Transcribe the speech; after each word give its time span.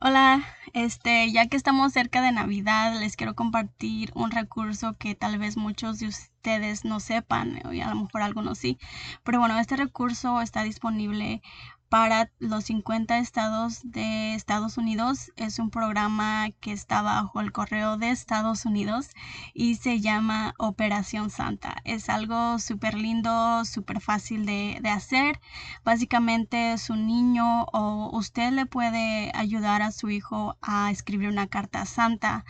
Hola, 0.00 0.44
este, 0.74 1.30
ya 1.32 1.46
que 1.48 1.56
estamos 1.56 1.92
cerca 1.92 2.22
de 2.22 2.30
Navidad, 2.30 2.98
les 3.00 3.16
quiero 3.16 3.34
compartir 3.34 4.12
un 4.14 4.30
recurso 4.30 4.96
que 4.96 5.16
tal 5.16 5.38
vez 5.38 5.56
muchos 5.56 5.98
de 5.98 6.06
ustedes 6.06 6.84
no 6.84 7.00
sepan, 7.00 7.60
y 7.72 7.80
a 7.80 7.88
lo 7.88 7.96
mejor 8.02 8.22
algunos 8.22 8.58
sí. 8.58 8.78
Pero 9.24 9.40
bueno, 9.40 9.58
este 9.58 9.76
recurso 9.76 10.40
está 10.40 10.62
disponible 10.62 11.42
para 11.88 12.30
los 12.38 12.64
50 12.64 13.18
estados 13.18 13.80
de 13.82 14.34
Estados 14.34 14.78
Unidos. 14.78 15.32
Es 15.36 15.58
un 15.58 15.70
programa 15.70 16.50
que 16.60 16.72
está 16.72 17.02
bajo 17.02 17.40
el 17.40 17.52
correo 17.52 17.96
de 17.96 18.10
Estados 18.10 18.66
Unidos 18.66 19.10
y 19.54 19.76
se 19.76 20.00
llama 20.00 20.54
Operación 20.58 21.30
Santa. 21.30 21.76
Es 21.84 22.08
algo 22.08 22.58
súper 22.58 22.94
lindo, 22.94 23.64
súper 23.64 24.00
fácil 24.00 24.46
de, 24.46 24.80
hacer. 24.88 25.40
Básicamente 25.84 26.72
es 26.72 26.90
un 26.90 27.06
niño 27.06 27.64
o 27.72 28.10
usted 28.16 28.52
le 28.52 28.66
puede 28.66 29.30
ayudar 29.34 29.82
a 29.82 29.92
su 29.92 30.10
hijo 30.10 30.56
a 30.62 30.90
escribir 30.90 31.28
una 31.28 31.46
carta 31.46 31.84
santa. 31.86 32.44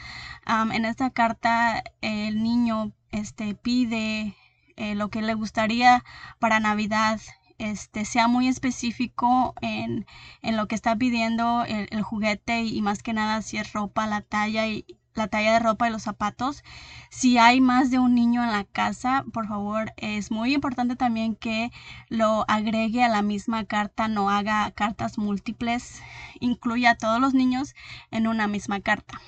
en 0.47 0.85
esta 0.85 1.11
carta 1.11 1.83
el 2.01 2.43
niño 2.43 2.93
este, 3.11 3.55
pide 3.55 4.37
eh, 4.77 4.95
lo 4.95 5.11
que 5.11 5.23
le 5.23 5.35
gustaría 5.35 6.05
para 6.39 6.61
Navidad 6.61 7.21
este, 7.59 8.05
sea 8.05 8.29
muy 8.29 8.49
específico 8.49 9.55
en, 9.61 10.07
lo 10.43 10.67
que 10.69 10.75
está 10.75 10.97
pidiendo 10.97 11.65
el, 11.65 12.03
juguete 12.03 12.63
y, 12.63 12.81
más 12.83 13.03
que 13.03 13.13
nada 13.13 13.43
si 13.43 13.59
es 13.59 13.73
ropa, 13.73 14.07
la 14.07 14.23
talla 14.23 14.67
y 14.67 14.85
la 15.15 15.29
talla 15.29 15.53
de 15.53 15.59
ropa 15.59 15.89
y 15.89 15.93
los 15.93 16.03
zapatos. 16.05 16.63
Si 17.11 17.39
hay 17.39 17.61
más 17.61 17.91
de 17.91 17.99
un 17.99 18.15
niño 18.15 18.43
en 18.43 18.53
la 18.53 18.65
casa, 18.65 19.25
por 19.33 19.49
favor, 19.49 19.93
es 19.97 20.31
muy 20.31 20.55
importante 20.55 20.97
también 20.97 21.35
que 21.35 21.71
lo 22.09 22.45
agregue 22.49 23.03
a 23.03 23.09
la 23.09 23.23
misma 23.23 23.65
carta, 23.65 24.09
no 24.09 24.31
haga 24.31 24.71
cartas 24.71 25.19
múltiples, 25.19 26.01
incluya 26.41 26.91
a 26.91 26.95
todos 26.97 27.21
los 27.21 27.35
niños 27.35 27.75
en 28.11 28.29
una 28.29 28.47
misma 28.47 28.81
carta 28.81 29.21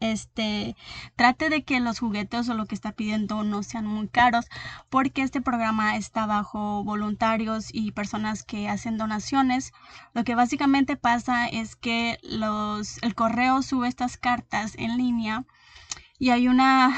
este 0.00 0.76
trate 1.16 1.50
de 1.50 1.64
que 1.64 1.80
los 1.80 1.98
juguetes 1.98 2.48
o 2.48 2.54
lo 2.54 2.66
que 2.66 2.74
está 2.74 2.92
pidiendo 2.92 3.42
no 3.42 3.62
sean 3.62 3.86
muy 3.86 4.08
caros 4.08 4.46
porque 4.88 5.22
este 5.22 5.40
programa 5.40 5.96
está 5.96 6.26
bajo 6.26 6.84
voluntarios 6.84 7.68
y 7.72 7.92
personas 7.92 8.42
que 8.42 8.68
hacen 8.68 8.98
donaciones. 8.98 9.72
Lo 10.14 10.24
que 10.24 10.34
básicamente 10.34 10.96
pasa 10.96 11.46
es 11.46 11.76
que 11.76 12.18
los 12.22 13.02
el 13.02 13.14
correo 13.14 13.62
sube 13.62 13.88
estas 13.88 14.16
cartas 14.16 14.74
en 14.76 14.96
línea 14.96 15.44
y 16.18 16.30
hay 16.30 16.48
una 16.48 16.94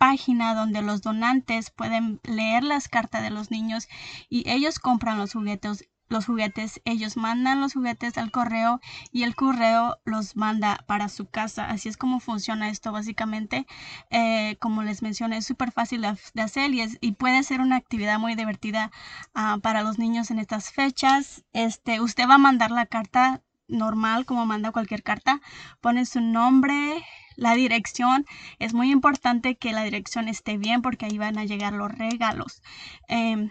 página 0.00 0.54
donde 0.54 0.80
los 0.80 1.02
donantes 1.02 1.70
pueden 1.70 2.20
leer 2.24 2.64
las 2.64 2.88
cartas 2.88 3.22
de 3.22 3.28
los 3.30 3.50
niños 3.50 3.86
y 4.30 4.48
ellos 4.48 4.78
compran 4.78 5.18
los 5.18 5.34
juguetes 5.34 5.90
los 6.10 6.26
juguetes, 6.26 6.80
ellos 6.84 7.16
mandan 7.16 7.60
los 7.60 7.72
juguetes 7.72 8.18
al 8.18 8.30
correo 8.30 8.80
y 9.12 9.22
el 9.22 9.34
correo 9.34 9.98
los 10.04 10.36
manda 10.36 10.84
para 10.86 11.08
su 11.08 11.26
casa. 11.26 11.70
Así 11.70 11.88
es 11.88 11.96
como 11.96 12.20
funciona 12.20 12.68
esto 12.68 12.92
básicamente. 12.92 13.66
Eh, 14.10 14.56
como 14.60 14.82
les 14.82 15.02
mencioné, 15.02 15.38
es 15.38 15.46
súper 15.46 15.72
fácil 15.72 16.02
de, 16.02 16.42
hacer 16.42 16.72
y, 16.74 16.80
es, 16.82 16.98
y, 17.00 17.12
puede 17.12 17.42
ser 17.44 17.60
una 17.60 17.76
actividad 17.76 18.18
muy 18.18 18.34
divertida 18.34 18.90
ah, 19.34 19.58
para 19.62 19.82
los 19.82 19.98
niños 19.98 20.30
en 20.30 20.40
estas 20.40 20.72
fechas. 20.72 21.44
Este, 21.52 22.00
usted 22.00 22.28
va 22.28 22.34
a 22.34 22.38
mandar 22.38 22.72
la 22.72 22.86
carta 22.86 23.42
normal 23.68 24.26
como 24.26 24.46
manda 24.46 24.72
cualquier 24.72 25.02
carta. 25.02 25.40
Pone 25.80 26.04
su 26.06 26.20
nombre, 26.20 27.04
la 27.36 27.54
dirección. 27.54 28.26
Es 28.58 28.74
muy 28.74 28.90
importante 28.90 29.56
que 29.56 29.72
la 29.72 29.84
dirección 29.84 30.28
esté 30.28 30.58
bien 30.58 30.82
porque 30.82 31.06
ahí 31.06 31.18
van 31.18 31.38
a 31.38 31.44
llegar 31.44 31.72
los 31.72 31.90
regalos. 31.90 32.62
Em, 33.08 33.50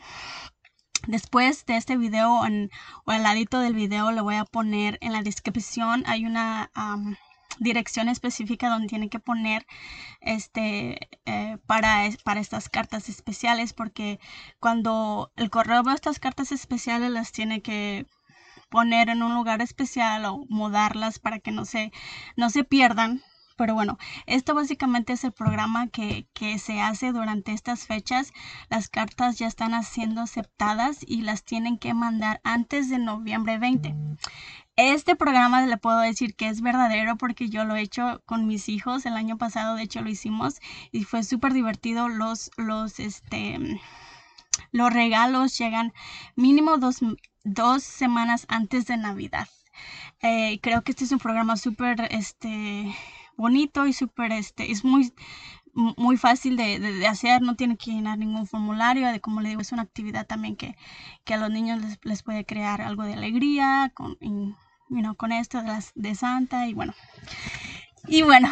Después 1.09 1.65
de 1.65 1.75
este 1.75 1.97
video 1.97 2.33
o 2.33 2.43
al 2.43 3.23
ladito 3.23 3.59
del 3.59 3.73
video 3.73 4.11
le 4.11 4.21
voy 4.21 4.35
a 4.35 4.45
poner 4.45 4.99
en 5.01 5.11
la 5.11 5.23
descripción. 5.23 6.03
Hay 6.05 6.23
una 6.23 6.69
dirección 7.57 8.09
específica 8.09 8.69
donde 8.69 8.89
tiene 8.89 9.09
que 9.09 9.17
poner 9.17 9.65
este 10.21 11.09
eh, 11.25 11.57
para, 11.65 12.07
para 12.23 12.39
estas 12.39 12.69
cartas 12.69 13.09
especiales 13.09 13.73
porque 13.73 14.19
cuando 14.59 15.31
el 15.35 15.49
correo 15.49 15.81
ve 15.81 15.93
estas 15.93 16.19
cartas 16.19 16.51
especiales 16.51 17.09
las 17.09 17.31
tiene 17.31 17.63
que 17.63 18.05
poner 18.69 19.09
en 19.09 19.23
un 19.23 19.33
lugar 19.33 19.63
especial 19.63 20.25
o 20.25 20.45
mudarlas 20.47 21.17
para 21.17 21.39
que 21.39 21.49
no 21.49 21.65
se, 21.65 21.91
no 22.35 22.51
se 22.51 22.63
pierdan 22.63 23.23
pero 23.59 23.73
bueno, 23.73 23.97
esto 24.25 24.55
básicamente 24.55 25.11
es 25.11 25.25
el 25.25 25.33
programa 25.33 25.87
que, 25.87 26.25
se 26.57 26.79
hace 26.79 27.11
durante 27.11 27.51
estas 27.51 27.85
fechas. 27.85 28.31
Las 28.69 28.87
cartas 28.87 29.37
ya 29.37 29.47
están 29.47 29.83
siendo 29.83 30.21
aceptadas 30.21 30.99
y 31.05 31.23
las 31.23 31.43
tienen 31.43 31.77
que 31.77 31.93
mandar 31.93 32.39
antes 32.45 32.89
de 32.89 32.99
noviembre 32.99 33.57
20. 33.57 33.93
Este 34.77 35.17
programa 35.17 35.65
le 35.65 35.75
puedo 35.75 35.99
decir 35.99 36.35
que 36.35 36.47
es 36.47 36.61
verdadero 36.61 37.17
porque 37.17 37.49
yo 37.49 37.65
lo 37.65 37.75
he 37.75 37.81
hecho 37.81 38.21
con 38.25 38.47
mis 38.47 38.69
hijos. 38.69 39.05
El 39.05 39.15
año 39.15 39.37
pasado, 39.37 39.75
de 39.75 39.83
hecho, 39.83 40.01
lo 40.01 40.09
hicimos 40.09 40.61
y 40.93 41.03
fue 41.03 41.23
súper 41.23 41.51
divertido. 41.51 42.07
Los, 42.07 42.51
los, 42.55 42.97
este, 43.01 43.59
los 44.71 44.93
regalos 44.93 45.57
llegan 45.57 45.91
mínimo 46.37 46.77
dos, 46.77 46.99
dos 47.43 47.83
semanas 47.83 48.45
antes 48.47 48.85
de 48.85 48.95
Navidad. 48.95 49.49
Eh, 50.21 50.59
creo 50.61 50.81
que 50.81 50.91
este 50.91 51.03
es 51.03 51.11
un 51.11 51.19
programa 51.19 51.57
súper, 51.57 52.07
este, 52.11 52.93
bonito 53.39 53.87
y 53.87 53.93
súper, 53.93 54.31
este, 54.31 54.71
es 54.71 54.83
muy, 54.83 55.13
muy 55.73 56.17
fácil 56.17 56.57
de, 56.57 57.07
hacer, 57.07 57.41
no 57.41 57.55
tiene 57.55 57.77
que 57.77 57.91
llenar 57.91 58.17
ningún 58.17 58.47
formulario, 58.47 59.07
de 59.07 59.21
como 59.21 59.41
le 59.41 59.49
digo, 59.49 59.61
es 59.61 59.71
una 59.71 59.83
actividad 59.83 60.27
también 60.27 60.55
que, 60.55 60.75
a 61.33 61.37
los 61.37 61.49
niños 61.49 61.79
les, 62.03 62.23
puede 62.23 62.45
crear 62.45 62.81
algo 62.81 63.03
de 63.03 63.13
alegría 63.13 63.91
con, 63.95 64.17
con 65.17 65.31
esto 65.31 65.61
de, 65.61 65.67
las, 65.67 65.91
de 65.95 66.15
Santa 66.15 66.67
y 66.67 66.73
bueno. 66.73 66.93
Y 68.07 68.23
bueno, 68.23 68.49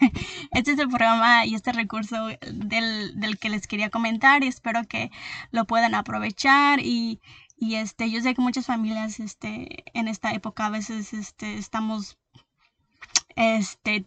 este 0.52 0.72
es 0.72 0.78
el 0.78 0.88
programa 0.88 1.46
y 1.46 1.54
este 1.54 1.72
recurso 1.72 2.28
del, 2.52 3.38
que 3.40 3.48
les 3.48 3.66
quería 3.66 3.90
comentar 3.90 4.44
y 4.44 4.48
espero 4.48 4.84
que 4.84 5.10
lo 5.50 5.64
puedan 5.64 5.94
aprovechar 5.94 6.80
y, 6.80 7.20
y 7.56 7.76
este, 7.76 8.10
yo 8.10 8.20
sé 8.20 8.34
que 8.34 8.42
muchas 8.42 8.66
familias 8.66 9.20
este, 9.20 9.84
en 9.98 10.08
esta 10.08 10.32
época 10.32 10.66
a 10.66 10.70
veces 10.70 11.14
este, 11.14 11.56
estamos 11.56 12.18
este, 13.36 14.06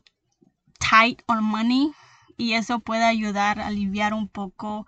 tight 0.90 1.22
on 1.28 1.44
money 1.44 1.94
y 2.38 2.54
eso 2.54 2.80
puede 2.80 3.04
ayudar 3.04 3.60
a 3.60 3.68
aliviar 3.68 4.14
un 4.14 4.28
poco 4.28 4.88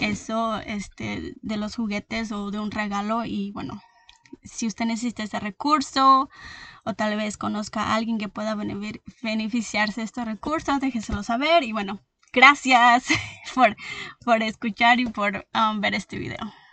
eso 0.00 0.58
este 0.60 1.34
de 1.42 1.56
los 1.56 1.76
juguetes 1.76 2.32
o 2.32 2.50
de 2.50 2.60
un 2.60 2.70
regalo. 2.70 3.24
Y 3.24 3.50
bueno 3.52 3.82
si 4.42 4.66
usted 4.66 4.84
necesita 4.84 5.22
ese 5.22 5.40
recurso 5.40 6.28
o 6.84 6.94
tal 6.94 7.16
vez 7.16 7.36
conozca 7.36 7.82
a 7.82 7.94
alguien 7.94 8.18
que 8.18 8.28
pueda 8.28 8.56
beneficiarse 9.22 10.00
de 10.00 10.04
estos 10.04 10.24
recursos 10.24 10.80
déjeselo 10.80 11.22
saber. 11.22 11.62
Y 11.64 11.72
bueno 11.72 12.00
gracias 12.32 13.06
por, 13.54 13.76
por 14.24 14.42
escuchar 14.42 15.00
y 15.00 15.06
por 15.06 15.46
um, 15.54 15.80
ver 15.80 15.94
este 15.94 16.18
video 16.18 16.63